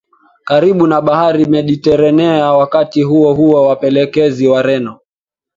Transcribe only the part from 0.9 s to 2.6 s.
Bahari Mediteranea